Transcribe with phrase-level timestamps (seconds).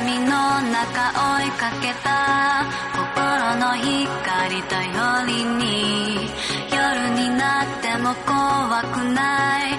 [0.00, 2.64] 闇の中追いかけた
[2.96, 6.30] 心の光頼りに。
[6.72, 9.72] 夜になっても怖くない。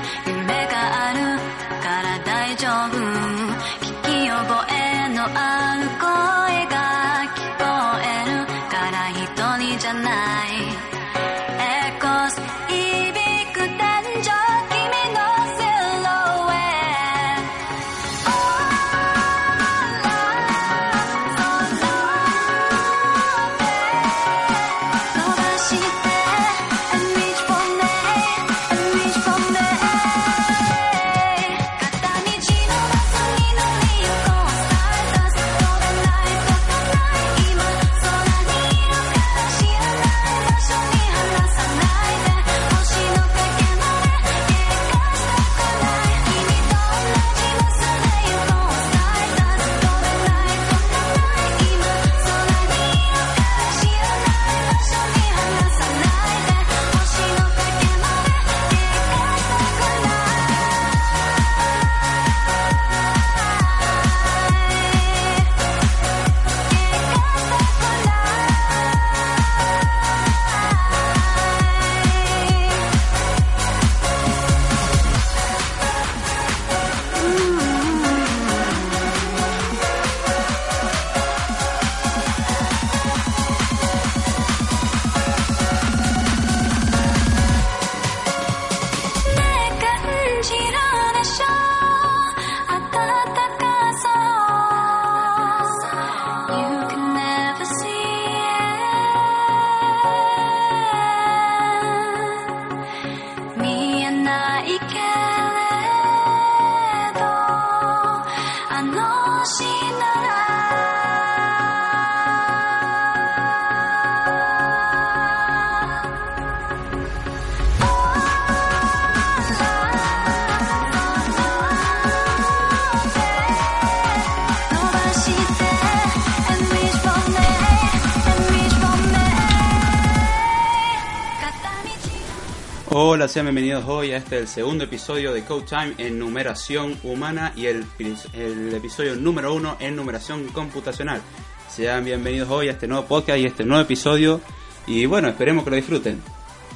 [132.94, 137.54] Hola, sean bienvenidos hoy a este el segundo episodio de Code Time en numeración humana
[137.56, 137.86] y el,
[138.34, 141.22] el episodio número uno en numeración computacional.
[141.70, 144.42] Sean bienvenidos hoy a este nuevo podcast y este nuevo episodio
[144.88, 146.22] y bueno, esperemos que lo disfruten.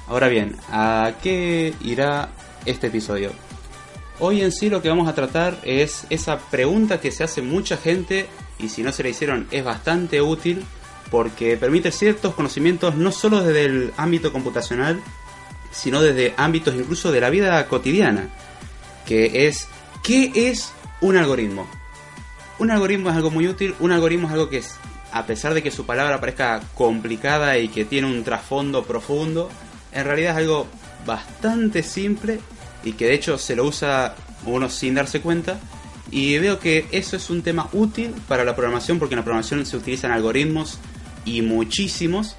[0.08, 2.30] Ahora bien, ¿a qué irá
[2.66, 3.34] este episodio?
[4.22, 7.76] Hoy en sí lo que vamos a tratar es esa pregunta que se hace mucha
[7.76, 8.28] gente
[8.58, 10.64] y si no se la hicieron es bastante útil
[11.12, 15.04] porque permite ciertos conocimientos no solo desde el ámbito computacional,
[15.72, 18.30] sino desde ámbitos incluso de la vida cotidiana,
[19.06, 19.68] que es
[20.04, 20.72] ¿qué es
[21.02, 21.68] un algoritmo?
[22.58, 24.76] Un algoritmo es algo muy útil, un algoritmo es algo que es,
[25.12, 29.50] a pesar de que su palabra parezca complicada y que tiene un trasfondo profundo,
[29.92, 30.68] en realidad es algo
[31.06, 32.40] bastante simple
[32.84, 34.16] y que de hecho se lo usa
[34.46, 35.60] uno sin darse cuenta.
[36.12, 39.66] Y veo que eso es un tema útil para la programación porque en la programación
[39.66, 40.78] se utilizan algoritmos
[41.26, 42.38] y muchísimos.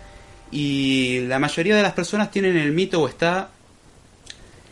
[0.50, 3.50] Y la mayoría de las personas tienen el mito o está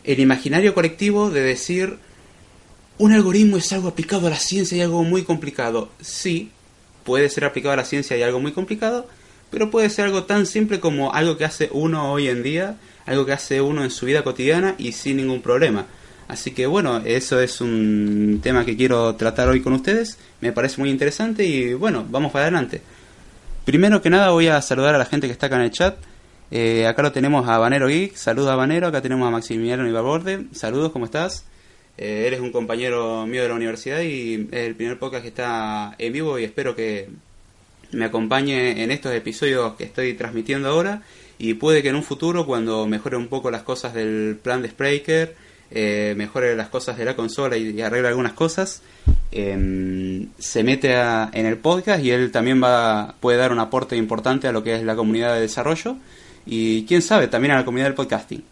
[0.04, 1.98] el imaginario colectivo de decir
[2.98, 5.88] un algoritmo es algo aplicado a la ciencia y algo muy complicado.
[6.00, 6.50] Sí,
[7.02, 9.08] puede ser aplicado a la ciencia y algo muy complicado,
[9.50, 12.76] pero puede ser algo tan simple como algo que hace uno hoy en día,
[13.06, 15.86] algo que hace uno en su vida cotidiana y sin ningún problema.
[16.28, 20.80] Así que bueno, eso es un tema que quiero tratar hoy con ustedes, me parece
[20.80, 22.80] muy interesante y bueno, vamos para adelante.
[23.64, 25.96] Primero que nada voy a saludar a la gente que está acá en el chat.
[26.50, 30.44] Eh, acá lo tenemos a Banero Geek, saludos a Banero, acá tenemos a Maximiliano Ibarborde,
[30.52, 31.46] saludos, ¿cómo estás?
[31.96, 35.94] Eh, eres un compañero mío de la universidad y es el primer podcast que está
[35.96, 37.08] en vivo y espero que
[37.92, 41.02] me acompañe en estos episodios que estoy transmitiendo ahora
[41.38, 44.68] y puede que en un futuro cuando mejore un poco las cosas del plan de
[44.68, 45.36] Spreaker,
[45.70, 48.82] eh, mejore las cosas de la consola y, y arregle algunas cosas,
[49.36, 54.46] eh, se mete en el podcast y él también va puede dar un aporte importante
[54.46, 55.96] a lo que es la comunidad de desarrollo
[56.46, 58.44] y quién sabe también a la comunidad del podcasting.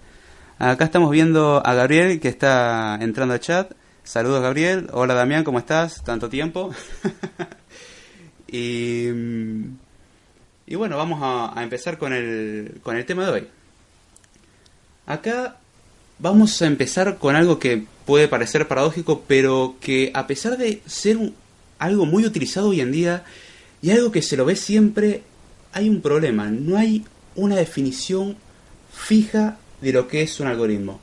[0.59, 3.73] Acá estamos viendo a Gabriel que está entrando al chat.
[4.03, 4.89] Saludos Gabriel.
[4.93, 6.03] Hola Damián, ¿cómo estás?
[6.03, 6.73] Tanto tiempo.
[8.49, 9.07] y,
[10.67, 13.49] y bueno, vamos a, a empezar con el, con el tema de hoy.
[15.07, 15.59] Acá
[16.23, 21.19] vamos a empezar con algo que puede parecer paradójico, pero que a pesar de ser
[21.79, 23.25] algo muy utilizado hoy en día
[23.83, 25.25] y algo que se lo ve siempre,
[25.73, 26.49] hay un problema.
[26.49, 27.05] No hay
[27.35, 28.37] una definición
[28.93, 31.01] fija de lo que es un algoritmo.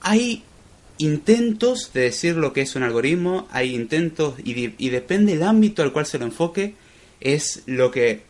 [0.00, 0.44] Hay
[0.98, 5.82] intentos de decir lo que es un algoritmo, hay intentos y, y depende del ámbito
[5.82, 6.74] al cual se lo enfoque,
[7.20, 8.29] es lo que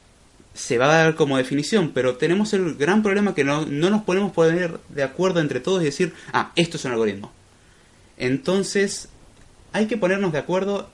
[0.61, 4.03] se va a dar como definición, pero tenemos el gran problema que no, no nos
[4.03, 7.33] podemos poner de acuerdo entre todos y decir, ah, esto es un algoritmo.
[8.19, 9.09] Entonces,
[9.73, 10.89] hay que ponernos de acuerdo,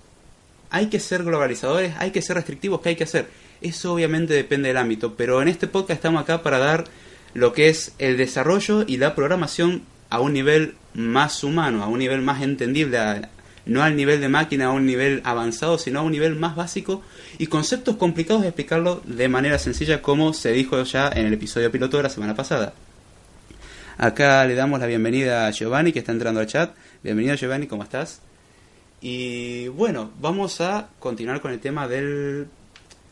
[0.70, 3.28] hay que ser globalizadores, hay que ser restrictivos, ¿qué hay que hacer?
[3.60, 6.84] Eso obviamente depende del ámbito, pero en este podcast estamos acá para dar
[7.34, 11.98] lo que es el desarrollo y la programación a un nivel más humano, a un
[11.98, 13.30] nivel más entendible, a-
[13.66, 17.02] no al nivel de máquina, a un nivel avanzado, sino a un nivel más básico
[17.38, 21.70] y conceptos complicados de explicarlo de manera sencilla como se dijo ya en el episodio
[21.70, 22.72] piloto de la semana pasada.
[23.98, 26.74] Acá le damos la bienvenida a Giovanni que está entrando al chat.
[27.02, 28.20] Bienvenido Giovanni, ¿cómo estás?
[29.00, 32.48] Y bueno, vamos a continuar con el tema del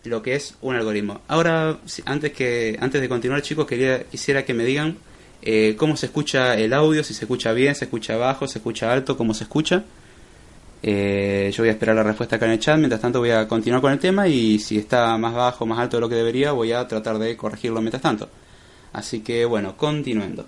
[0.05, 1.23] lo que es un algoritmo.
[1.29, 4.99] Ahora, antes que antes de continuar, chicos, quería quisiera que me digan
[5.43, 8.93] eh, cómo se escucha el audio, si se escucha bien, se escucha bajo, se escucha
[8.93, 9.85] alto, cómo se escucha.
[10.87, 12.77] Eh, yo voy a esperar la respuesta acá en el chat.
[12.77, 15.97] Mientras tanto, voy a continuar con el tema y si está más bajo, más alto
[15.97, 18.29] de lo que debería, voy a tratar de corregirlo mientras tanto.
[18.93, 20.47] Así que bueno, continuando.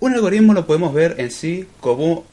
[0.00, 2.24] Un algoritmo lo podemos ver en sí como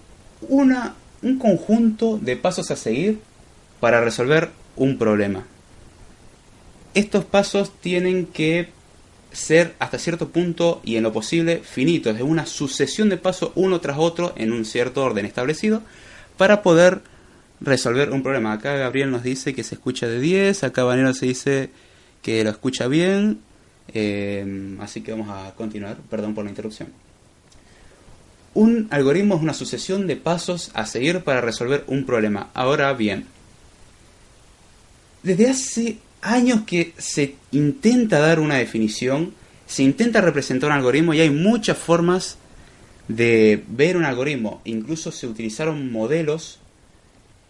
[0.49, 3.19] una, un conjunto de pasos a seguir
[3.79, 5.45] para resolver un problema.
[6.95, 8.69] Estos pasos tienen que
[9.31, 13.79] ser hasta cierto punto y en lo posible finitos, es una sucesión de pasos uno
[13.79, 15.83] tras otro en un cierto orden establecido
[16.37, 17.01] para poder
[17.61, 18.53] resolver un problema.
[18.53, 21.69] Acá Gabriel nos dice que se escucha de 10, acá Vanero se dice
[22.21, 23.39] que lo escucha bien,
[23.93, 26.89] eh, así que vamos a continuar, perdón por la interrupción.
[28.53, 32.49] Un algoritmo es una sucesión de pasos a seguir para resolver un problema.
[32.53, 33.25] Ahora bien,
[35.23, 39.33] desde hace años que se intenta dar una definición,
[39.67, 42.37] se intenta representar un algoritmo y hay muchas formas
[43.07, 44.61] de ver un algoritmo.
[44.65, 46.59] Incluso se utilizaron modelos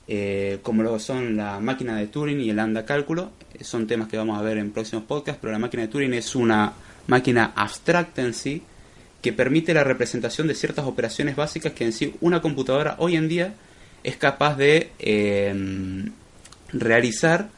[0.07, 3.31] eh, como lo son la máquina de Turing y el lambda cálculo.
[3.62, 6.36] Son temas que vamos a ver en próximos podcasts, pero la máquina de Turing es
[6.36, 6.74] una
[7.07, 8.62] máquina abstracta en sí
[9.22, 13.28] que permite la representación de ciertas operaciones básicas que en sí una computadora hoy en
[13.28, 13.56] día
[14.04, 16.06] es capaz de eh,
[16.72, 17.50] realizar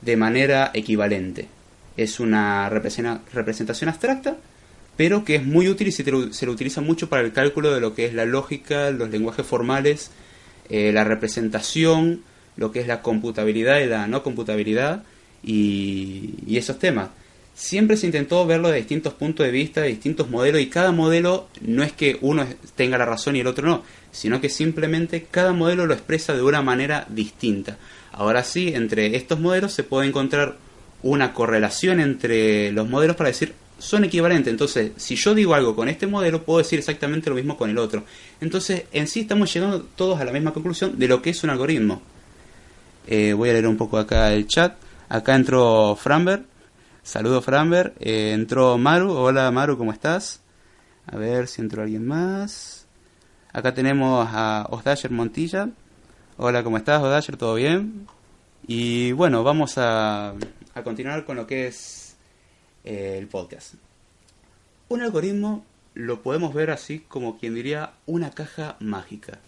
[0.00, 1.46] de manera equivalente.
[1.96, 4.36] Es una representación abstracta,
[4.96, 7.80] pero que es muy útil y se, se lo utiliza mucho para el cálculo de
[7.80, 10.10] lo que es la lógica, los lenguajes formales,
[10.68, 12.22] eh, la representación,
[12.56, 15.04] lo que es la computabilidad y la no computabilidad
[15.42, 17.08] y esos temas.
[17.54, 21.48] Siempre se intentó verlo de distintos puntos de vista, de distintos modelos, y cada modelo
[21.60, 22.46] no es que uno
[22.76, 26.42] tenga la razón y el otro no, sino que simplemente cada modelo lo expresa de
[26.42, 27.76] una manera distinta.
[28.10, 30.56] Ahora sí, entre estos modelos se puede encontrar
[31.02, 34.50] una correlación entre los modelos para decir son equivalentes.
[34.50, 37.78] Entonces, si yo digo algo con este modelo, puedo decir exactamente lo mismo con el
[37.78, 38.04] otro.
[38.40, 41.50] Entonces, en sí estamos llegando todos a la misma conclusión de lo que es un
[41.50, 42.00] algoritmo.
[43.08, 44.76] Eh, voy a leer un poco acá el chat.
[45.08, 46.44] Acá entró Framber.
[47.02, 47.92] Saludos Framber.
[47.98, 49.10] Eh, entró Maru.
[49.12, 50.40] Hola Maru, ¿cómo estás?
[51.06, 52.86] A ver si entró alguien más.
[53.52, 55.68] Acá tenemos a Osdasher Montilla.
[56.36, 57.36] Hola, ¿cómo estás Osdasher?
[57.36, 58.06] ¿Todo bien?
[58.68, 60.34] Y bueno, vamos a,
[60.74, 62.01] a continuar con lo que es
[62.84, 63.74] eh, el podcast.
[64.88, 65.64] Un algoritmo
[65.94, 69.38] lo podemos ver así como quien diría una caja mágica.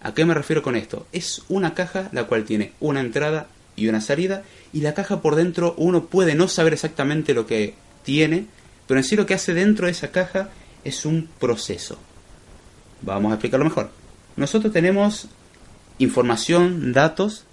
[0.00, 1.06] ¿A qué me refiero con esto?
[1.12, 5.34] Es una caja la cual tiene una entrada y una salida y la caja por
[5.34, 7.74] dentro uno puede no saber exactamente lo que
[8.04, 8.46] tiene,
[8.86, 10.50] pero en sí lo que hace dentro de esa caja
[10.84, 11.98] es un proceso.
[13.02, 13.90] Vamos a explicarlo mejor.
[14.36, 15.28] Nosotros tenemos
[15.98, 17.44] información, datos,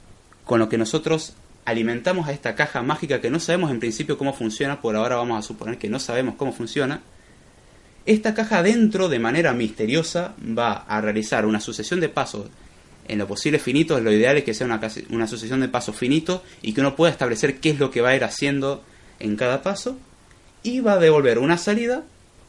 [0.43, 1.33] con lo que nosotros
[1.65, 5.39] alimentamos a esta caja mágica que no sabemos en principio cómo funciona, por ahora vamos
[5.39, 7.01] a suponer que no sabemos cómo funciona.
[8.05, 12.47] Esta caja dentro, de manera misteriosa, va a realizar una sucesión de pasos
[13.07, 14.01] en lo posible finitos.
[14.01, 14.79] Lo ideal es que sea una,
[15.09, 18.09] una sucesión de pasos finitos y que uno pueda establecer qué es lo que va
[18.09, 18.83] a ir haciendo
[19.19, 19.97] en cada paso.
[20.61, 22.03] Y va a devolver una salida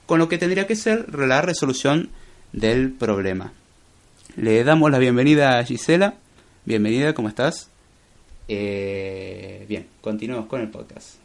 [0.04, 2.10] con lo que tendría que ser la resolución
[2.52, 3.52] del problema.
[4.36, 6.14] Le damos la bienvenida a Gisela.
[6.66, 7.70] Bienvenida, ¿cómo estás?
[8.48, 11.16] Eh, bien, continuemos con el podcast.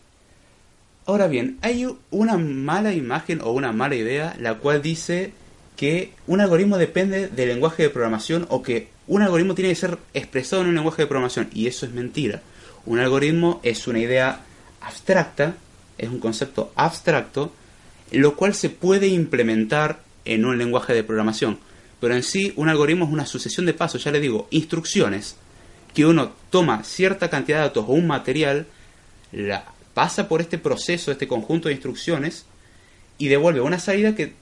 [1.06, 5.34] Ahora bien, hay una mala imagen o una mala idea la cual dice
[5.76, 9.98] que un algoritmo depende del lenguaje de programación o que un algoritmo tiene que ser
[10.14, 12.42] expresado en un lenguaje de programación y eso es mentira.
[12.86, 14.42] Un algoritmo es una idea
[14.80, 15.56] abstracta,
[15.98, 17.52] es un concepto abstracto,
[18.12, 21.60] lo cual se puede implementar en un lenguaje de programación.
[22.00, 25.36] Pero en sí un algoritmo es una sucesión de pasos, ya le digo, instrucciones,
[25.94, 28.68] que uno toma cierta cantidad de datos o un material,
[29.32, 32.46] la pasa por este proceso, este conjunto de instrucciones,
[33.18, 34.34] y devuelve una salida que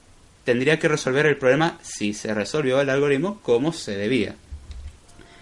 [0.44, 4.36] tendría que resolver el problema si se resolvió el algoritmo como se debía.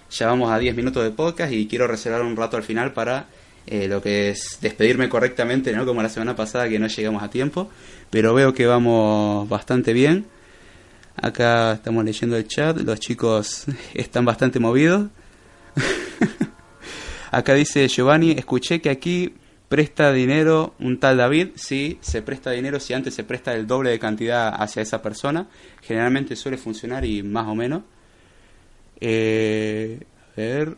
[0.10, 3.28] Ya vamos a 10 minutos de podcast y quiero reservar un rato al final para
[3.68, 7.30] eh, lo que es despedirme correctamente, no como la semana pasada que no llegamos a
[7.30, 7.70] tiempo,
[8.10, 10.26] pero veo que vamos bastante bien.
[11.16, 15.08] Acá estamos leyendo el chat, los chicos están bastante movidos.
[17.31, 19.34] Acá dice Giovanni, escuché que aquí
[19.69, 21.50] presta dinero un tal David.
[21.55, 25.48] Sí, se presta dinero si antes se presta el doble de cantidad hacia esa persona.
[25.81, 27.84] Generalmente suele funcionar y más o menos.
[29.00, 30.00] Eh,
[30.36, 30.77] a ver.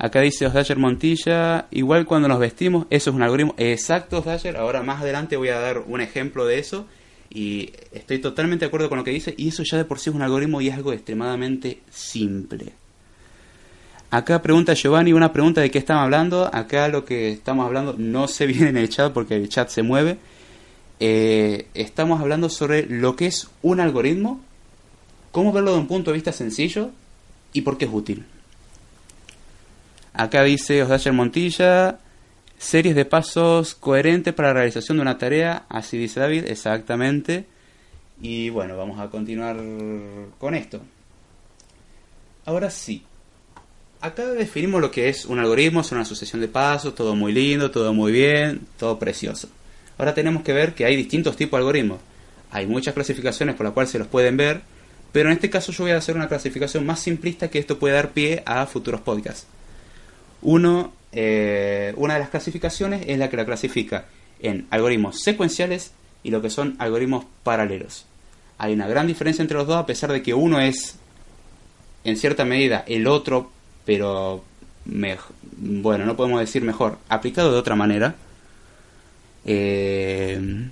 [0.00, 3.54] Acá dice Osdayer Montilla, igual cuando nos vestimos, eso es un algoritmo.
[3.58, 4.56] Exacto, Osdayer.
[4.56, 6.86] Ahora más adelante voy a dar un ejemplo de eso.
[7.30, 9.34] Y estoy totalmente de acuerdo con lo que dice.
[9.36, 12.72] Y eso ya de por sí es un algoritmo y es algo extremadamente simple.
[14.10, 16.48] Acá pregunta Giovanni una pregunta de qué estamos hablando.
[16.52, 19.82] Acá lo que estamos hablando no se viene en el chat porque el chat se
[19.82, 20.18] mueve.
[21.00, 24.40] Eh, estamos hablando sobre lo que es un algoritmo,
[25.30, 26.90] cómo verlo de un punto de vista sencillo
[27.52, 28.24] y por qué es útil.
[30.14, 31.98] Acá dice Osdayer Montilla,
[32.58, 37.46] series de pasos coherentes para la realización de una tarea, así dice David, exactamente.
[38.20, 39.56] Y bueno, vamos a continuar
[40.40, 40.80] con esto.
[42.44, 43.04] Ahora sí,
[44.00, 47.70] acá definimos lo que es un algoritmo, es una sucesión de pasos, todo muy lindo,
[47.70, 49.48] todo muy bien, todo precioso.
[49.96, 51.98] Ahora tenemos que ver que hay distintos tipos de algoritmos.
[52.50, 54.62] Hay muchas clasificaciones por las cuales se los pueden ver,
[55.12, 57.94] pero en este caso yo voy a hacer una clasificación más simplista que esto puede
[57.94, 59.46] dar pie a futuros podcasts.
[60.42, 64.06] Uno, eh, una de las clasificaciones es la que la clasifica
[64.40, 68.06] en algoritmos secuenciales y lo que son algoritmos paralelos.
[68.58, 70.96] Hay una gran diferencia entre los dos a pesar de que uno es
[72.04, 73.50] en cierta medida el otro,
[73.88, 74.44] pero
[75.56, 78.14] bueno, no podemos decir mejor, aplicado de otra manera.
[79.46, 80.68] Eh,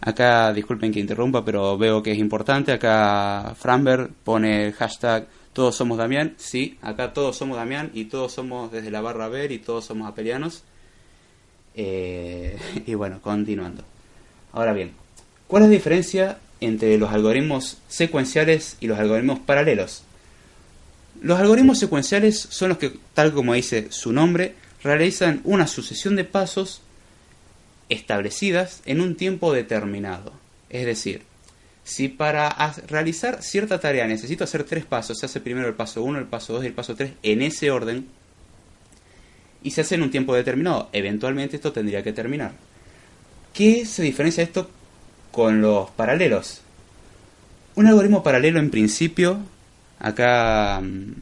[0.00, 2.70] acá, disculpen que interrumpa, pero veo que es importante.
[2.70, 6.34] Acá Franberg pone el hashtag todos somos Damián.
[6.36, 10.06] Sí, acá todos somos Damián y todos somos desde la barra ver y todos somos
[10.08, 10.62] apelianos.
[11.74, 12.56] Eh,
[12.86, 13.82] y bueno, continuando.
[14.52, 14.92] Ahora bien,
[15.48, 20.04] ¿cuál es la diferencia entre los algoritmos secuenciales y los algoritmos paralelos?
[21.24, 26.24] Los algoritmos secuenciales son los que, tal como dice su nombre, realizan una sucesión de
[26.24, 26.82] pasos
[27.88, 30.34] establecidas en un tiempo determinado.
[30.68, 31.22] Es decir,
[31.82, 32.54] si para
[32.88, 36.52] realizar cierta tarea necesito hacer tres pasos, se hace primero el paso 1, el paso
[36.52, 38.06] 2 y el paso 3 en ese orden,
[39.62, 40.90] y se hace en un tiempo determinado.
[40.92, 42.52] Eventualmente esto tendría que terminar.
[43.54, 44.68] ¿Qué se diferencia esto
[45.32, 46.60] con los paralelos?
[47.76, 49.38] Un algoritmo paralelo en principio,
[50.04, 51.14] acá mm,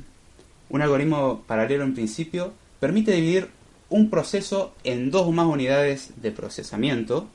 [0.70, 3.48] un algoritmo paralelo en principio permite dividir
[3.88, 7.28] un proceso en dos o más unidades de procesamiento.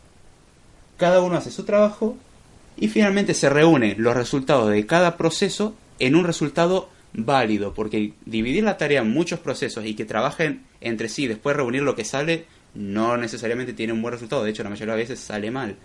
[0.98, 2.18] Cada uno hace su trabajo
[2.76, 8.64] y finalmente se reúnen los resultados de cada proceso en un resultado válido, porque dividir
[8.64, 12.46] la tarea en muchos procesos y que trabajen entre sí después reunir lo que sale
[12.76, 15.78] no necesariamente tiene un buen resultado, de hecho la mayoría de veces sale mal.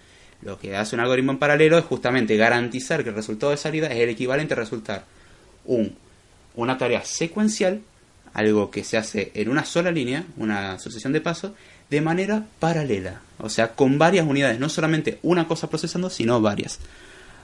[0.42, 3.86] Lo que hace un algoritmo en paralelo es justamente garantizar que el resultado de salida
[3.86, 5.04] es el equivalente a resultar
[5.64, 5.94] un,
[6.54, 7.80] una tarea secuencial,
[8.34, 11.52] algo que se hace en una sola línea, una sucesión de pasos,
[11.90, 16.78] de manera paralela, o sea, con varias unidades, no solamente una cosa procesando, sino varias.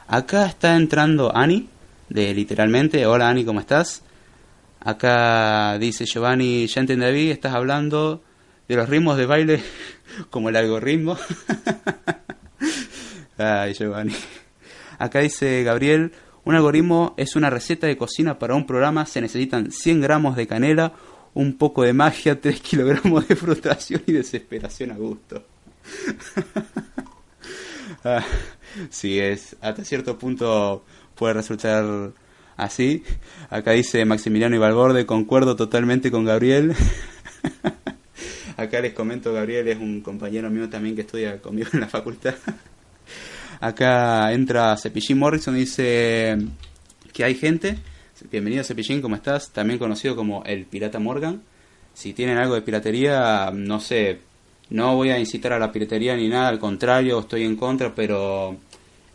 [0.06, 1.68] Acá está entrando Ani,
[2.08, 4.02] de literalmente, hola Ani, ¿cómo estás?
[4.80, 8.22] Acá dice Giovanni, ya entendí estás hablando
[8.68, 9.62] de los ritmos de baile
[10.30, 11.18] como el algoritmo.
[13.38, 14.14] Ay, Giovanni.
[14.98, 16.12] Acá dice Gabriel,
[16.48, 20.46] un algoritmo es una receta de cocina para un programa, se necesitan 100 gramos de
[20.46, 20.94] canela,
[21.34, 25.44] un poco de magia, 3 kilogramos de frustración y desesperación a gusto.
[28.04, 28.22] Ah,
[29.02, 30.84] es hasta cierto punto
[31.16, 32.12] puede resultar
[32.56, 33.02] así.
[33.50, 36.76] Acá dice Maximiliano Ibalborde, concuerdo totalmente con Gabriel.
[38.56, 42.34] Acá les comento, Gabriel es un compañero mío también que estudia conmigo en la facultad.
[43.60, 46.38] Acá entra Cepillín Morrison y dice
[47.12, 47.76] que hay gente.
[48.30, 49.50] Bienvenido Cepillín, ¿cómo estás?
[49.50, 51.42] También conocido como el Pirata Morgan.
[51.92, 54.20] Si tienen algo de piratería, no sé,
[54.70, 58.56] no voy a incitar a la piratería ni nada, al contrario, estoy en contra, pero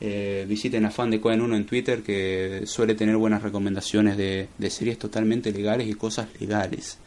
[0.02, 4.50] eh, visiten a Fan de Cohen 1 en Twitter que suele tener buenas recomendaciones de,
[4.58, 6.98] de series totalmente legales y cosas legales.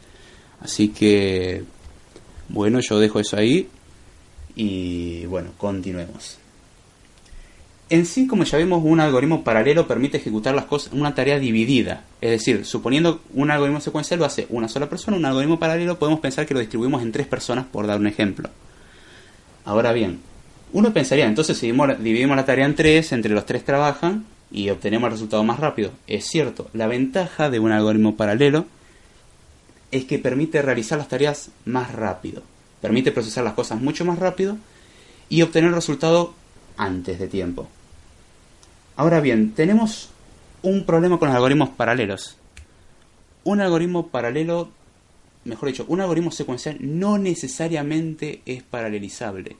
[0.59, 1.63] Así que,
[2.49, 3.67] bueno, yo dejo eso ahí
[4.55, 6.39] y bueno, continuemos.
[7.89, 12.03] En sí, como ya vimos, un algoritmo paralelo permite ejecutar las cosas una tarea dividida.
[12.19, 16.19] Es decir, suponiendo un algoritmo secuencial lo hace una sola persona, un algoritmo paralelo podemos
[16.19, 18.49] pensar que lo distribuimos en tres personas por dar un ejemplo.
[19.63, 20.19] Ahora bien,
[20.73, 25.07] Uno pensaría, entonces si dividimos la tarea en tres, entre los tres trabajan y obtenemos
[25.07, 25.91] el resultado más rápido.
[26.07, 28.65] Es cierto, la ventaja de un algoritmo paralelo
[29.91, 32.43] es que permite realizar las tareas más rápido,
[32.81, 34.57] permite procesar las cosas mucho más rápido
[35.29, 36.33] y obtener el resultado
[36.75, 37.69] antes de tiempo.
[38.97, 40.09] Ahora bien, tenemos
[40.63, 42.35] un problema con los algoritmos paralelos.
[43.43, 44.71] Un algoritmo paralelo,
[45.45, 49.55] mejor dicho, un algoritmo secuencial no necesariamente es paralelizable.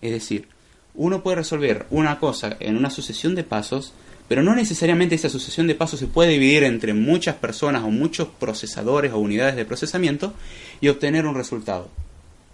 [0.00, 0.46] Es decir,
[0.94, 3.94] uno puede resolver una cosa en una sucesión de pasos,
[4.28, 8.28] pero no necesariamente esa sucesión de pasos se puede dividir entre muchas personas o muchos
[8.28, 10.34] procesadores o unidades de procesamiento
[10.80, 11.88] y obtener un resultado.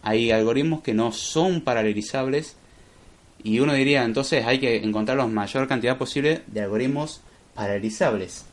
[0.00, 2.56] Hay algoritmos que no son paralelizables
[3.44, 7.20] y uno diría entonces hay que encontrar la mayor cantidad posible de algoritmos
[7.54, 8.46] paralelizables.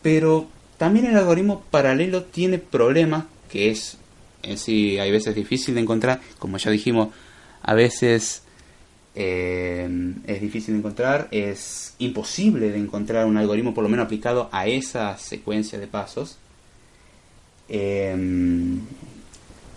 [0.00, 0.46] Pero
[0.78, 3.98] también el algoritmo paralelo tiene problemas que es
[4.42, 7.08] en sí hay veces difícil de encontrar, como ya dijimos,
[7.62, 8.42] a veces
[9.14, 9.88] eh,
[10.26, 14.66] es difícil de encontrar, es imposible de encontrar un algoritmo por lo menos aplicado a
[14.66, 16.38] esa secuencia de pasos.
[17.68, 18.16] Eh,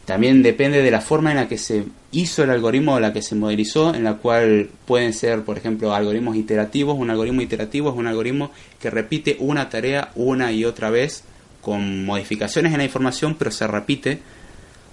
[0.06, 3.24] también depende de la forma en la que se hizo el algoritmo o la que
[3.24, 6.96] se modelizó, en la cual pueden ser, por ejemplo, algoritmos iterativos.
[6.98, 11.24] Un algoritmo iterativo es un algoritmo que repite una tarea una y otra vez
[11.62, 14.20] con modificaciones en la información, pero se repite.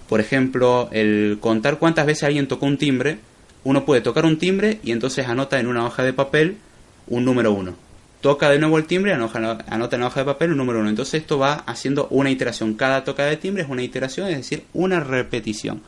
[0.09, 3.19] Por ejemplo, el contar cuántas veces alguien tocó un timbre.
[3.63, 6.57] Uno puede tocar un timbre y entonces anota en una hoja de papel
[7.07, 7.82] un número uno
[8.23, 10.89] toca de nuevo el timbre, anota, en la hoja de papel un número 1.
[10.89, 12.73] Entonces esto va haciendo una iteración.
[12.75, 15.83] Cada toca de timbre es una iteración, es decir, una repetición.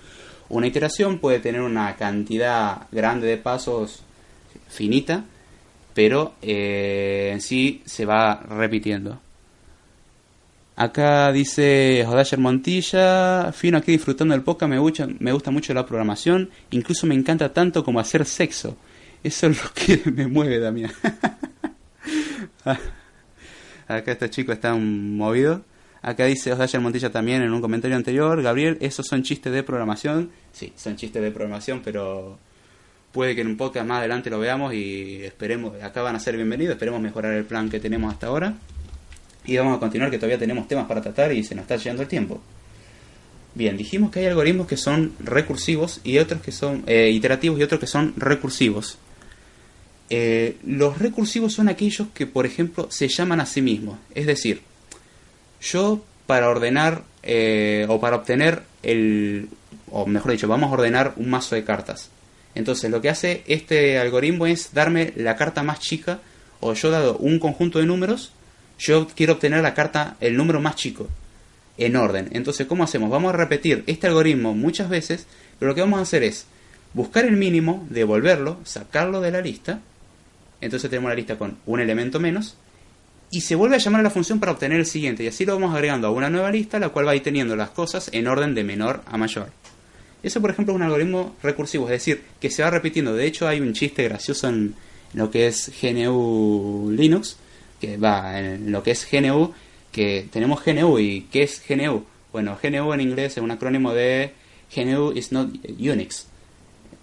[0.50, 4.02] Una iteración puede tener una cantidad grande de pasos
[4.68, 5.24] finita,
[5.94, 9.18] pero eh, en sí se va repitiendo.
[10.76, 15.86] Acá dice Jodayer Montilla, fino aquí disfrutando del podcast, me gusta, me gusta mucho la
[15.86, 18.76] programación, incluso me encanta tanto como hacer sexo.
[19.24, 20.92] Eso es lo que me mueve, Damián.
[23.88, 25.62] Acá este chico está movido.
[26.02, 28.42] Acá dice Osdayer Montilla también en un comentario anterior.
[28.42, 30.32] Gabriel, esos son chistes de programación.
[30.52, 32.38] Sí, son chistes de programación, pero
[33.12, 36.36] puede que en un podcast más adelante lo veamos y esperemos, acá van a ser
[36.36, 38.56] bienvenidos, esperemos mejorar el plan que tenemos hasta ahora.
[39.46, 42.02] Y vamos a continuar que todavía tenemos temas para tratar y se nos está llegando
[42.02, 42.42] el tiempo.
[43.54, 47.64] Bien, dijimos que hay algoritmos que son recursivos y otros que son eh, iterativos y
[47.64, 48.98] otros que son recursivos.
[50.10, 53.98] Eh, los recursivos son aquellos que, por ejemplo, se llaman a sí mismos.
[54.14, 54.62] Es decir,
[55.62, 59.50] yo para ordenar eh, o para obtener el,
[59.92, 62.10] o mejor dicho, vamos a ordenar un mazo de cartas.
[62.54, 66.20] Entonces lo que hace este algoritmo es darme la carta más chica,
[66.62, 68.32] o yo dado un conjunto de números,
[68.80, 71.08] yo quiero obtener la carta, el número más chico,
[71.78, 72.30] en orden.
[72.32, 73.10] Entonces, ¿cómo hacemos?
[73.10, 75.28] Vamos a repetir este algoritmo muchas veces,
[75.60, 76.46] pero lo que vamos a hacer es
[76.94, 79.82] buscar el mínimo, devolverlo, sacarlo de la lista,
[80.66, 82.58] entonces tenemos la lista con un elemento menos
[83.32, 85.54] y se vuelve a llamar a la función para obtener el siguiente y así lo
[85.54, 88.28] vamos agregando a una nueva lista la cual va a ir teniendo las cosas en
[88.28, 89.50] orden de menor a mayor.
[90.24, 93.14] Eso por ejemplo es un algoritmo recursivo, es decir, que se va repitiendo.
[93.14, 94.74] De hecho hay un chiste gracioso en
[95.14, 97.38] lo que es GNU Linux,
[97.80, 99.54] que va en lo que es GNU,
[99.92, 102.06] que tenemos GNU y ¿qué es GNU?
[102.32, 104.34] Bueno, GNU en inglés es un acrónimo de
[104.76, 105.50] GNU is not
[105.80, 106.28] Unix.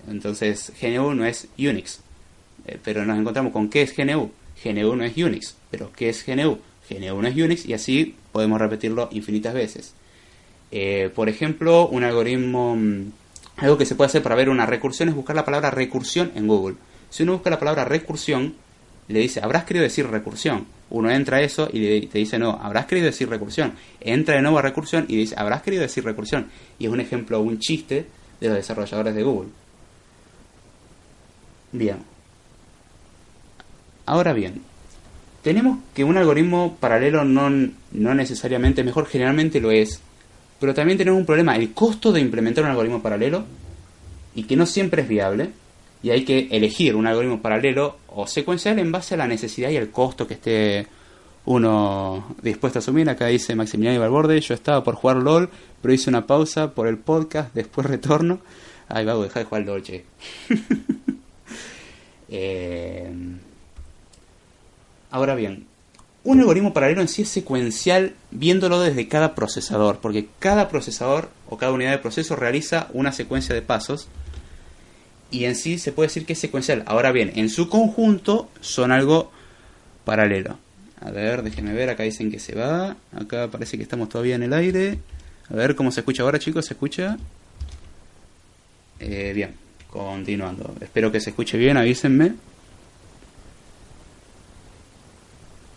[0.08, 2.00] Entonces GNU no es Unix.
[2.66, 4.30] Eh, pero nos encontramos con qué es GNU.
[4.62, 6.58] GNU no es Unix, pero ¿qué es GNU?
[6.88, 9.94] GNU no es Unix y así podemos repetirlo infinitas veces.
[10.70, 13.12] Eh, por ejemplo, un algoritmo, mm,
[13.58, 16.46] algo que se puede hacer para ver una recursión es buscar la palabra recursión en
[16.46, 16.76] Google.
[17.10, 18.54] Si uno busca la palabra recursión,
[19.08, 20.66] le dice, habrás querido decir recursión.
[20.90, 23.74] Uno entra a eso y te dice, no, habrás querido decir recursión.
[24.00, 26.46] Entra de nuevo a recursión y dice, habrás querido decir recursión.
[26.78, 28.06] Y es un ejemplo, un chiste
[28.40, 29.50] de los desarrolladores de Google.
[31.72, 31.98] Bien,
[34.06, 34.62] Ahora bien,
[35.42, 40.00] tenemos que un algoritmo paralelo no, no necesariamente es mejor, generalmente lo es,
[40.60, 43.44] pero también tenemos un problema, el costo de implementar un algoritmo paralelo
[44.34, 45.50] y que no siempre es viable
[46.02, 49.76] y hay que elegir un algoritmo paralelo o secuencial en base a la necesidad y
[49.76, 50.86] el costo que esté
[51.44, 53.08] uno dispuesto a asumir.
[53.08, 55.48] Acá dice Maximiliano Ibalborde, yo estaba por jugar LOL,
[55.80, 58.40] pero hice una pausa por el podcast, después retorno.
[58.88, 60.04] Ay, va, dejar de jugar LOL, che.
[62.28, 63.12] eh,
[65.12, 65.66] Ahora bien,
[66.24, 71.56] un algoritmo paralelo en sí es secuencial viéndolo desde cada procesador, porque cada procesador o
[71.58, 74.08] cada unidad de proceso realiza una secuencia de pasos
[75.30, 76.82] y en sí se puede decir que es secuencial.
[76.86, 79.30] Ahora bien, en su conjunto son algo
[80.04, 80.58] paralelo.
[81.00, 84.42] A ver, déjenme ver, acá dicen que se va, acá parece que estamos todavía en
[84.42, 84.98] el aire.
[85.48, 87.18] A ver cómo se escucha ahora chicos, ¿se escucha?
[88.98, 89.54] Eh, bien,
[89.92, 90.74] Continuando.
[90.80, 92.32] Espero que se escuche bien, avísenme.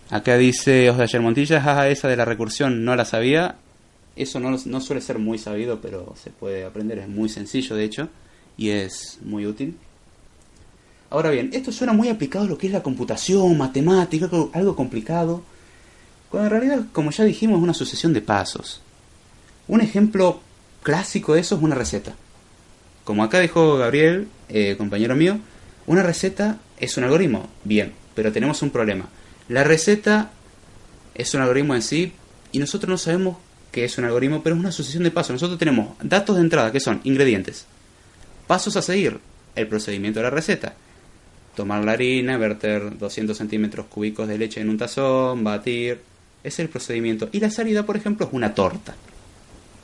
[0.09, 3.55] Acá dice Osdayer Montilla, jaja, esa de la recursión no la sabía.
[4.15, 7.83] Eso no, no suele ser muy sabido, pero se puede aprender, es muy sencillo de
[7.83, 8.09] hecho,
[8.55, 9.75] y es muy útil.
[11.09, 15.41] Ahora bien, esto suena muy aplicado a lo que es la computación, matemática, algo, complicado,
[16.29, 18.81] cuando en realidad, como ya dijimos, es una sucesión de pasos.
[19.67, 20.39] Un ejemplo
[20.83, 22.15] clásico de eso es una receta.
[23.03, 25.39] Como acá dijo Gabriel, eh, compañero mío,
[25.87, 27.47] una receta es un algoritmo.
[27.63, 29.07] Bien, pero tenemos un problema.
[29.47, 30.31] La receta
[31.13, 32.13] es un algoritmo en sí
[32.51, 33.37] y nosotros no sabemos
[33.71, 35.33] qué es un algoritmo, pero es una sucesión de pasos.
[35.33, 37.65] Nosotros tenemos datos de entrada que son ingredientes.
[38.47, 39.19] Pasos a seguir,
[39.55, 40.75] el procedimiento de la receta.
[41.55, 46.01] Tomar la harina, verter 200 centímetros cúbicos de leche en un tazón, batir.
[46.43, 47.29] Es el procedimiento.
[47.31, 48.95] Y la salida, por ejemplo, es una torta.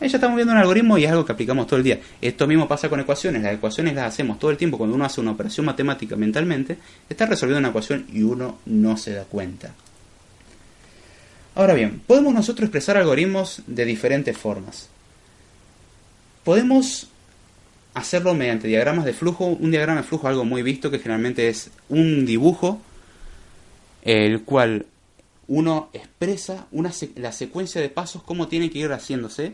[0.01, 1.99] Ahí ya estamos viendo un algoritmo y es algo que aplicamos todo el día.
[2.19, 3.43] Esto mismo pasa con ecuaciones.
[3.43, 6.79] Las ecuaciones las hacemos todo el tiempo cuando uno hace una operación matemática mentalmente.
[7.07, 9.75] Está resolviendo una ecuación y uno no se da cuenta.
[11.53, 14.89] Ahora bien, podemos nosotros expresar algoritmos de diferentes formas.
[16.43, 17.07] Podemos
[17.93, 19.45] hacerlo mediante diagramas de flujo.
[19.45, 22.81] Un diagrama de flujo algo muy visto que generalmente es un dibujo
[24.01, 24.87] el cual
[25.47, 26.65] uno expresa
[27.17, 29.53] la secuencia de pasos cómo tiene que ir haciéndose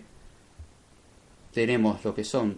[1.58, 2.58] tenemos lo que son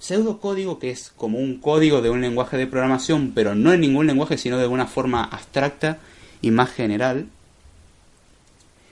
[0.00, 4.08] pseudocódigo, que es como un código de un lenguaje de programación, pero no en ningún
[4.08, 5.98] lenguaje, sino de una forma abstracta
[6.42, 7.28] y más general.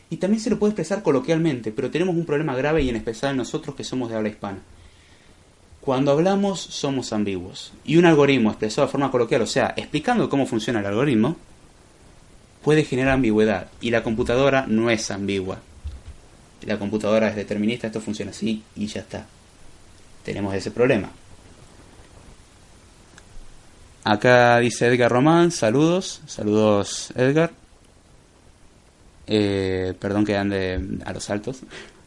[0.09, 3.37] Y también se lo puede expresar coloquialmente, pero tenemos un problema grave y en especial
[3.37, 4.61] nosotros que somos de habla hispana.
[5.81, 7.73] Cuando hablamos somos ambiguos.
[7.85, 11.35] Y un algoritmo expresado de forma coloquial, o sea, explicando cómo funciona el algoritmo,
[12.63, 13.67] puede generar ambigüedad.
[13.81, 15.59] Y la computadora no es ambigua
[16.65, 19.27] la computadora es determinista, esto funciona así y ya está.
[20.25, 21.11] Tenemos ese problema.
[24.05, 27.53] Acá dice Edgar Román, saludos, saludos Edgar.
[29.27, 31.61] Eh, perdón que ande a los saltos,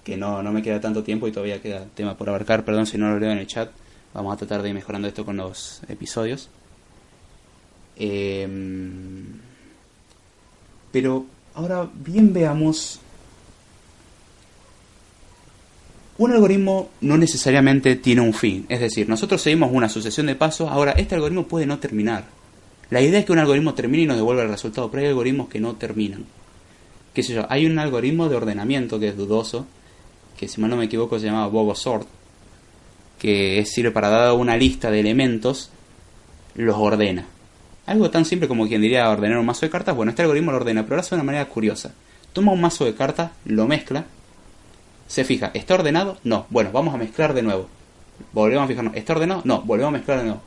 [0.03, 2.97] que no, no me queda tanto tiempo y todavía queda tema por abarcar, perdón si
[2.99, 3.71] no lo leo en el chat,
[4.13, 6.49] vamos a tratar de ir mejorando esto con los episodios.
[7.95, 8.47] Eh,
[10.91, 12.99] pero ahora bien veamos
[16.17, 20.67] Un algoritmo no necesariamente tiene un fin, es decir, nosotros seguimos una sucesión de pasos,
[20.71, 22.25] ahora este algoritmo puede no terminar.
[22.89, 25.47] La idea es que un algoritmo termine y nos devuelva el resultado, pero hay algoritmos
[25.47, 26.25] que no terminan.
[27.13, 27.45] ¿Qué sé yo?
[27.49, 29.67] Hay un algoritmo de ordenamiento que es dudoso,
[30.37, 32.07] que si mal no me equivoco se llama Bogo Sort,
[33.19, 35.69] que sirve para dar una lista de elementos,
[36.55, 37.25] los ordena.
[37.85, 40.57] Algo tan simple como quien diría ordenar un mazo de cartas, bueno, este algoritmo lo
[40.57, 41.93] ordena, pero lo hace de una manera curiosa.
[42.33, 44.05] Toma un mazo de cartas, lo mezcla,
[45.07, 46.17] se fija, ¿está ordenado?
[46.23, 46.45] No.
[46.49, 47.67] Bueno, vamos a mezclar de nuevo.
[48.33, 49.41] Volvemos a fijarnos, ¿está ordenado?
[49.45, 50.41] No, volvemos a mezclar de nuevo.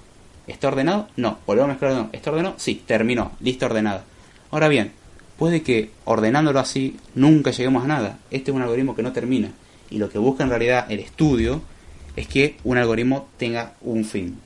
[0.46, 1.08] ¿Está ordenado?
[1.16, 2.10] No, volvemos a mezclar de nuevo.
[2.12, 2.54] ¿Está ordenado?
[2.58, 4.04] Sí, terminó, lista ordenada.
[4.50, 4.92] Ahora bien,
[5.38, 8.18] puede que ordenándolo así nunca lleguemos a nada.
[8.30, 9.50] Este es un algoritmo que no termina.
[9.90, 11.62] Y lo que busca en realidad el estudio
[12.16, 14.38] es que un algoritmo tenga un fin.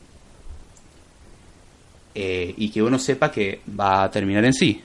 [2.15, 4.81] Eh, y que uno sepa que va a terminar en sí.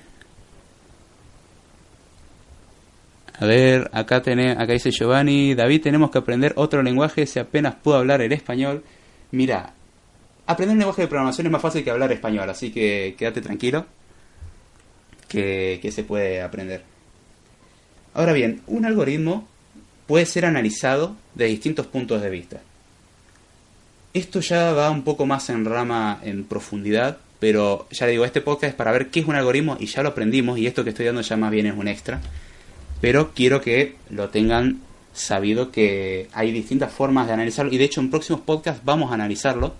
[3.40, 7.76] A ver, acá, tiene, acá dice Giovanni, David, tenemos que aprender otro lenguaje si apenas
[7.76, 8.84] puedo hablar el español.
[9.32, 9.72] Mira,
[10.46, 13.86] aprender un lenguaje de programación es más fácil que hablar español, así que quédate tranquilo,
[15.30, 16.84] que, que se puede aprender.
[18.14, 19.48] Ahora bien, un algoritmo
[20.06, 22.60] puede ser analizado de distintos puntos de vista.
[24.14, 28.72] Esto ya va un poco más en rama, en profundidad, pero ya digo, este podcast
[28.72, 31.06] es para ver qué es un algoritmo y ya lo aprendimos y esto que estoy
[31.06, 32.20] dando ya más bien es un extra
[33.02, 34.82] pero quiero que lo tengan
[35.14, 39.16] sabido que hay distintas formas de analizarlo y de hecho en próximos podcasts vamos a
[39.16, 39.74] analizarlo.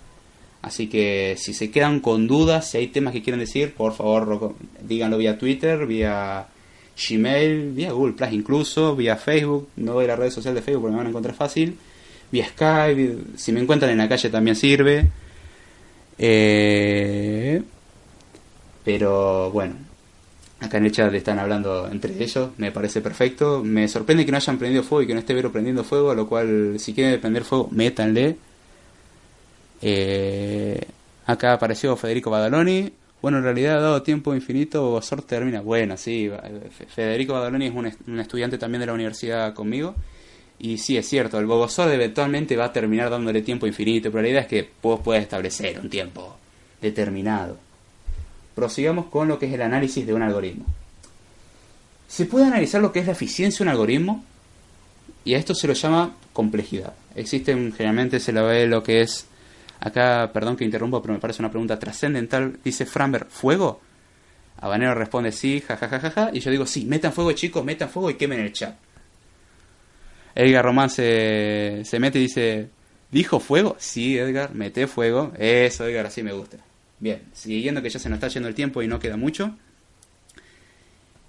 [0.62, 4.54] Así que si se quedan con dudas, si hay temas que quieren decir, por favor
[4.82, 6.46] díganlo vía Twitter, vía
[7.08, 10.92] Gmail, vía Google Plus incluso, vía Facebook, no doy la red social de Facebook porque
[10.92, 11.78] me van a encontrar fácil,
[12.30, 15.06] vía Skype, si me encuentran en la calle también sirve.
[16.18, 17.62] Eh,
[18.84, 19.76] pero bueno,
[20.60, 23.62] Acá en el chat están hablando entre ellos, me parece perfecto.
[23.64, 26.14] Me sorprende que no hayan prendido fuego y que no esté Vero prendiendo fuego, a
[26.14, 28.36] lo cual, si quieren prender fuego, métanle.
[29.80, 30.78] Eh,
[31.24, 32.92] acá apareció Federico Badaloni.
[33.22, 35.62] Bueno, en realidad, dado tiempo infinito, Bogosort termina.
[35.62, 36.30] Bueno, sí,
[36.88, 39.94] Federico Badaloni es un, estudiante también de la universidad conmigo.
[40.58, 44.28] Y sí, es cierto, el Bogosort eventualmente va a terminar dándole tiempo infinito, pero la
[44.28, 46.36] idea es que vos puedas establecer un tiempo
[46.82, 47.69] determinado
[48.60, 50.66] prosigamos con lo que es el análisis de un algoritmo.
[52.06, 54.22] Se puede analizar lo que es la eficiencia de un algoritmo
[55.24, 56.92] y a esto se lo llama complejidad.
[57.14, 59.26] Existen, generalmente se lo ve lo que es
[59.80, 62.58] Acá, perdón que interrumpo, pero me parece una pregunta trascendental.
[62.62, 63.80] Dice Framber, ¿fuego?
[64.58, 66.30] Habanero responde sí, jajajaja.
[66.34, 68.76] Y yo digo, sí, metan fuego chicos, metan fuego y quemen el chat.
[70.34, 72.68] Edgar Román se, se mete y dice,
[73.10, 73.76] ¿dijo fuego?
[73.78, 75.32] Sí, Edgar, mete fuego.
[75.38, 76.58] Eso, Edgar, así me gusta.
[77.00, 79.56] Bien, siguiendo que ya se nos está yendo el tiempo y no queda mucho.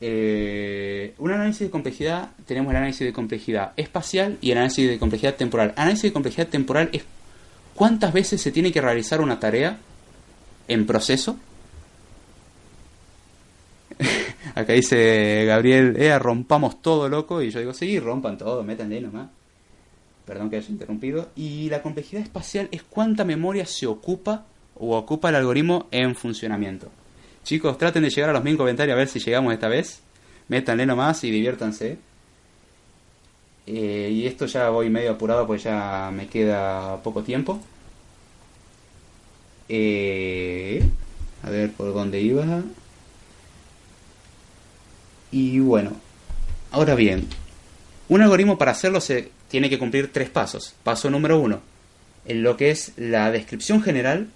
[0.01, 4.99] Eh, un análisis de complejidad, tenemos el análisis de complejidad espacial y el análisis de
[4.99, 5.73] complejidad temporal.
[5.77, 7.03] Análisis de complejidad temporal es
[7.73, 9.77] cuántas veces se tiene que realizar una tarea
[10.67, 11.37] en proceso.
[14.55, 17.41] Acá dice Gabriel, eh, rompamos todo loco.
[17.41, 19.29] Y yo digo, sí, rompan todo, métanle nomás.
[20.25, 21.29] Perdón que haya interrumpido.
[21.37, 24.47] Y la complejidad espacial es cuánta memoria se ocupa
[24.81, 26.89] o ocupa el algoritmo en funcionamiento.
[27.43, 30.01] Chicos, traten de llegar a los mil comentarios a ver si llegamos esta vez.
[30.47, 31.99] Métanle nomás y diviértanse.
[33.67, 37.61] Eh, y esto ya voy medio apurado pues ya me queda poco tiempo.
[39.69, 40.83] Eh,
[41.43, 42.63] a ver por dónde iba.
[45.31, 45.91] Y bueno,
[46.71, 47.27] ahora bien,
[48.09, 50.73] un algoritmo para hacerlo se tiene que cumplir tres pasos.
[50.83, 51.61] Paso número uno,
[52.25, 54.27] en lo que es la descripción general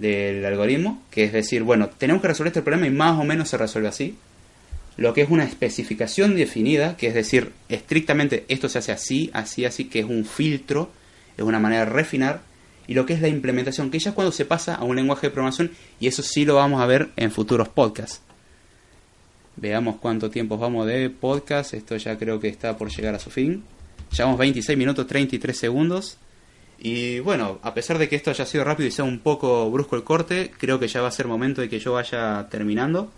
[0.00, 3.50] del algoritmo, que es decir, bueno, tenemos que resolver este problema y más o menos
[3.50, 4.16] se resuelve así.
[4.96, 9.64] Lo que es una especificación definida, que es decir, estrictamente esto se hace así, así,
[9.64, 10.90] así, que es un filtro,
[11.36, 12.40] es una manera de refinar.
[12.86, 15.28] Y lo que es la implementación, que ya es cuando se pasa a un lenguaje
[15.28, 18.22] de programación, y eso sí lo vamos a ver en futuros podcasts.
[19.56, 21.74] Veamos cuánto tiempo vamos de podcast.
[21.74, 23.62] Esto ya creo que está por llegar a su fin.
[24.10, 26.16] Llevamos 26 minutos 33 segundos.
[26.82, 29.96] Y bueno, a pesar de que esto haya sido rápido y sea un poco brusco
[29.96, 33.12] el corte, creo que ya va a ser momento de que yo vaya terminando.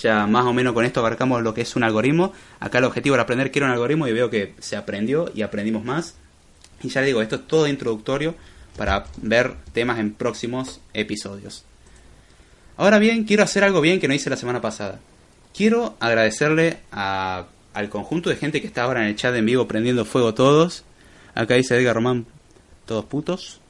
[0.00, 2.32] Ya más o menos con esto abarcamos lo que es un algoritmo.
[2.60, 5.42] Acá el objetivo era aprender qué era un algoritmo y veo que se aprendió y
[5.42, 6.14] aprendimos más.
[6.80, 8.36] Y ya digo, esto es todo introductorio
[8.76, 11.64] para ver temas en próximos episodios.
[12.76, 15.00] Ahora bien, quiero hacer algo bien que no hice la semana pasada.
[15.52, 20.04] Quiero agradecerle al conjunto de gente que está ahora en el chat en vivo prendiendo
[20.04, 20.84] fuego todos.
[21.34, 22.26] Acá dice Edgar Román,
[22.84, 23.60] todos putos.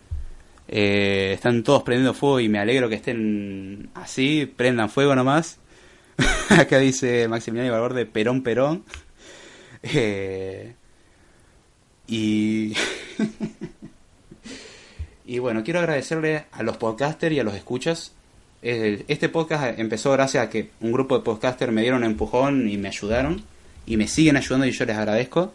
[0.69, 5.59] Eh, están todos prendiendo fuego y me alegro que estén así, prendan fuego nomás.
[6.49, 8.85] Acá dice Maximiliano Valverde, Perón, Perón.
[9.83, 10.75] Eh,
[12.09, 12.75] y...
[15.27, 18.13] y bueno, quiero agradecerle a los podcasters y a los escuchas.
[18.63, 22.77] Este podcast empezó gracias a que un grupo de podcasters me dieron un empujón y
[22.77, 23.45] me ayudaron.
[23.87, 25.53] Y me siguen ayudando y yo les agradezco.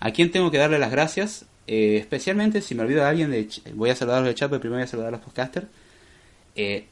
[0.00, 1.46] ¿A quién tengo que darle las gracias?
[1.66, 4.78] Eh, especialmente si me olvido de alguien, de, voy a saludar al chat, pero primero
[4.78, 5.66] voy a saludar a los podcasters.
[6.56, 6.86] Eh,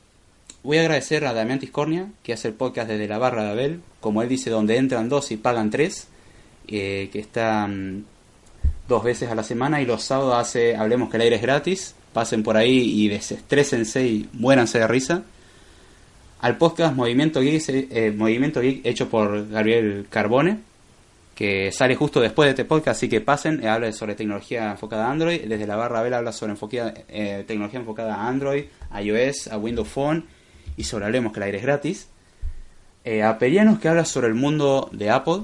[0.62, 3.80] voy a agradecer a Damián Tiscornia, que hace el podcast desde la barra de Abel,
[4.00, 6.08] como él dice, donde entran dos y pagan tres,
[6.68, 7.68] eh, que está
[8.88, 11.94] dos veces a la semana y los sábados hace Hablemos que el aire es gratis,
[12.12, 15.22] pasen por ahí y desestrésense y muéranse de risa.
[16.40, 20.58] Al podcast Movimiento Geek, Movimiento Geek hecho por Gabriel Carbone,
[21.35, 25.07] que sale justo después de este podcast, así que pasen, eh, habla sobre tecnología enfocada
[25.07, 26.55] a Android, desde la barra Abel habla sobre
[27.09, 30.27] eh, tecnología enfocada a Android, a iOS, a Windows Phone
[30.77, 32.09] y sobre Hablemos que el aire es gratis.
[33.05, 35.42] Eh, a Perianos que habla sobre el mundo de Apple,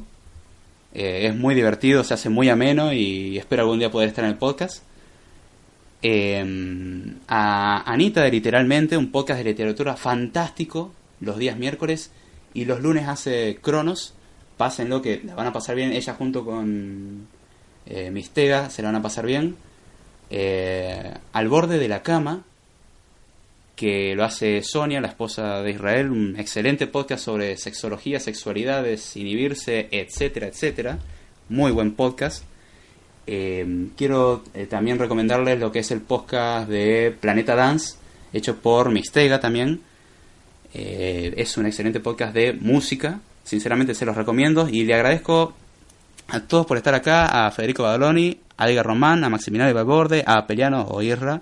[0.94, 4.32] eh, es muy divertido, se hace muy ameno y espero algún día poder estar en
[4.32, 4.84] el podcast.
[6.00, 12.12] Eh, a Anita de Literalmente, un podcast de literatura fantástico, los días miércoles
[12.54, 14.14] y los lunes hace Cronos.
[14.58, 15.92] Pásenlo que la van a pasar bien.
[15.92, 17.28] Ella junto con
[17.86, 19.56] eh, Mistega se la van a pasar bien.
[20.30, 22.42] Eh, al borde de la cama,
[23.76, 29.88] que lo hace Sonia, la esposa de Israel, un excelente podcast sobre sexología, sexualidades, inhibirse,
[29.92, 30.98] etcétera, etcétera.
[31.48, 32.42] Muy buen podcast.
[33.28, 37.96] Eh, quiero eh, también recomendarles lo que es el podcast de Planeta Dance,
[38.32, 39.82] hecho por Mistega también.
[40.74, 45.54] Es un excelente podcast de música, sinceramente se los recomiendo y le agradezco
[46.28, 50.46] a todos por estar acá, a Federico Badaloni, a Edgar Román, a Maximiliano Valborde, a
[50.46, 51.40] Peliano o Irra,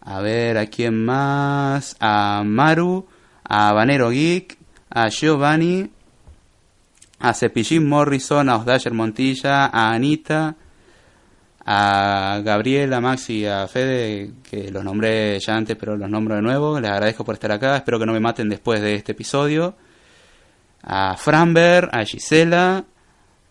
[0.00, 3.08] a ver a quién más, a Maru,
[3.42, 4.56] a Vanero Geek,
[4.90, 5.90] a Giovanni,
[7.18, 10.54] a Cepillín Morrison, a Osdayer Montilla, a Anita,
[11.66, 16.42] a Gabriel, a Maxi a Fede, que los nombré ya antes, pero los nombro de
[16.42, 16.78] nuevo.
[16.80, 17.76] Les agradezco por estar acá.
[17.76, 19.74] Espero que no me maten después de este episodio.
[20.88, 22.84] A Framber, a Gisela,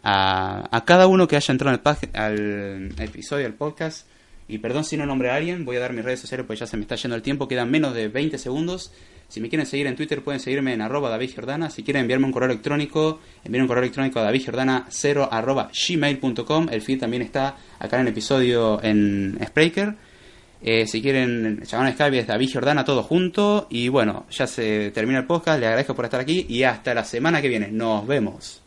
[0.03, 4.07] a, a cada uno que haya entrado al, al episodio del podcast.
[4.49, 6.67] Y perdón si no nombré a alguien, voy a dar mis redes sociales porque ya
[6.67, 8.91] se me está yendo el tiempo, quedan menos de 20 segundos.
[9.27, 11.31] Si me quieren seguir en Twitter pueden seguirme en arroba David.
[11.69, 16.67] Si quieren enviarme un correo electrónico, envíen un correo electrónico a davidgiordana0 arroba gmail.com.
[16.71, 19.95] El feed también está acá en el episodio en Spreaker.
[20.61, 23.67] Eh, si quieren, llamar a Skype es David Jordana, todo junto.
[23.69, 25.59] Y bueno, ya se termina el podcast.
[25.59, 27.69] Le agradezco por estar aquí y hasta la semana que viene.
[27.71, 28.66] Nos vemos.